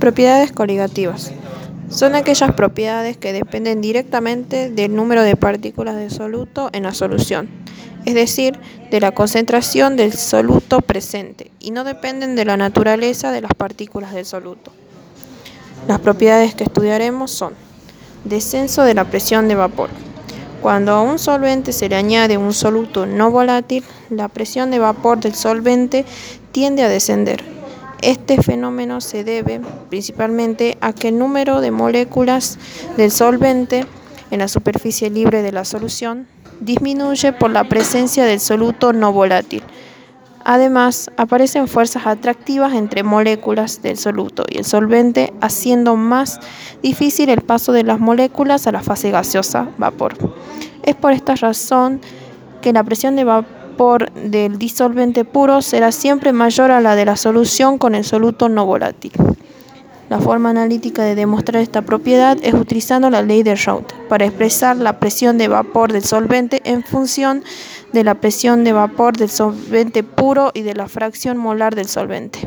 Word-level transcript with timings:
Propiedades 0.00 0.52
coligativas. 0.52 1.30
Son 1.88 2.14
aquellas 2.14 2.52
propiedades 2.52 3.16
que 3.16 3.32
dependen 3.32 3.80
directamente 3.80 4.68
del 4.68 4.94
número 4.94 5.22
de 5.22 5.36
partículas 5.36 5.96
de 5.96 6.10
soluto 6.10 6.68
en 6.72 6.82
la 6.82 6.92
solución, 6.92 7.48
es 8.04 8.14
decir, 8.14 8.58
de 8.90 9.00
la 9.00 9.12
concentración 9.12 9.96
del 9.96 10.12
soluto 10.12 10.80
presente, 10.80 11.50
y 11.60 11.70
no 11.70 11.84
dependen 11.84 12.34
de 12.34 12.44
la 12.44 12.56
naturaleza 12.56 13.30
de 13.30 13.40
las 13.40 13.54
partículas 13.54 14.12
del 14.12 14.26
soluto. 14.26 14.72
Las 15.86 16.00
propiedades 16.00 16.54
que 16.54 16.64
estudiaremos 16.64 17.30
son 17.30 17.54
descenso 18.24 18.82
de 18.82 18.94
la 18.94 19.04
presión 19.04 19.46
de 19.48 19.54
vapor. 19.54 19.90
Cuando 20.60 20.92
a 20.92 21.02
un 21.02 21.18
solvente 21.18 21.72
se 21.72 21.88
le 21.88 21.96
añade 21.96 22.36
un 22.36 22.52
soluto 22.52 23.06
no 23.06 23.30
volátil, 23.30 23.84
la 24.10 24.28
presión 24.28 24.70
de 24.70 24.80
vapor 24.80 25.20
del 25.20 25.34
solvente 25.34 26.04
tiende 26.52 26.82
a 26.82 26.88
descender 26.88 27.53
este 28.04 28.42
fenómeno 28.42 29.00
se 29.00 29.24
debe 29.24 29.60
principalmente 29.88 30.76
a 30.80 30.92
que 30.92 31.08
el 31.08 31.18
número 31.18 31.60
de 31.60 31.70
moléculas 31.70 32.58
del 32.96 33.10
solvente 33.10 33.86
en 34.30 34.40
la 34.40 34.48
superficie 34.48 35.10
libre 35.10 35.42
de 35.42 35.52
la 35.52 35.64
solución 35.64 36.26
disminuye 36.60 37.32
por 37.32 37.50
la 37.50 37.64
presencia 37.64 38.24
del 38.24 38.40
soluto 38.40 38.92
no 38.92 39.12
volátil. 39.12 39.62
Además, 40.44 41.10
aparecen 41.16 41.66
fuerzas 41.68 42.06
atractivas 42.06 42.74
entre 42.74 43.02
moléculas 43.02 43.80
del 43.80 43.96
soluto 43.96 44.44
y 44.48 44.58
el 44.58 44.64
solvente, 44.66 45.32
haciendo 45.40 45.96
más 45.96 46.38
difícil 46.82 47.30
el 47.30 47.40
paso 47.40 47.72
de 47.72 47.84
las 47.84 47.98
moléculas 47.98 48.66
a 48.66 48.72
la 48.72 48.82
fase 48.82 49.10
gaseosa, 49.10 49.70
vapor. 49.78 50.14
Es 50.82 50.94
por 50.94 51.12
esta 51.12 51.34
razón 51.34 52.02
que 52.60 52.74
la 52.74 52.84
presión 52.84 53.16
de 53.16 53.24
vapor 53.24 53.63
por 53.76 54.12
del 54.12 54.58
disolvente 54.58 55.24
puro 55.24 55.62
será 55.62 55.92
siempre 55.92 56.32
mayor 56.32 56.70
a 56.70 56.80
la 56.80 56.96
de 56.96 57.04
la 57.04 57.16
solución 57.16 57.78
con 57.78 57.94
el 57.94 58.04
soluto 58.04 58.48
no 58.48 58.66
volátil. 58.66 59.12
La 60.10 60.20
forma 60.20 60.50
analítica 60.50 61.02
de 61.02 61.14
demostrar 61.14 61.62
esta 61.62 61.82
propiedad 61.82 62.36
es 62.42 62.54
utilizando 62.54 63.08
la 63.08 63.22
ley 63.22 63.42
de 63.42 63.54
Raoult 63.54 63.92
para 64.08 64.26
expresar 64.26 64.76
la 64.76 65.00
presión 65.00 65.38
de 65.38 65.48
vapor 65.48 65.92
del 65.92 66.04
solvente 66.04 66.60
en 66.64 66.82
función 66.82 67.42
de 67.92 68.04
la 68.04 68.14
presión 68.14 68.64
de 68.64 68.72
vapor 68.72 69.16
del 69.16 69.30
solvente 69.30 70.02
puro 70.02 70.50
y 70.52 70.62
de 70.62 70.74
la 70.74 70.88
fracción 70.88 71.38
molar 71.38 71.74
del 71.74 71.88
solvente. 71.88 72.40